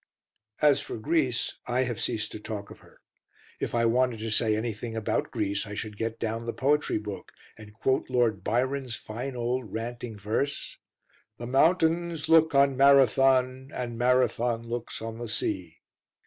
[0.63, 3.01] As for Greece, I have ceased to talk of her.
[3.59, 7.31] If I wanted to say anything about Greece I should get down the Poetry Book
[7.55, 10.79] and quote Lord Byron's fine old ranting verse.
[11.37, 15.77] "The mountains look on Marathon and Marathon looks on the sea."